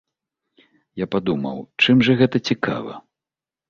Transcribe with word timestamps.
Я 1.03 1.07
падумаў, 1.17 1.63
чым 1.81 2.05
жа 2.11 2.19
гэта 2.25 2.37
цікава? 2.53 3.03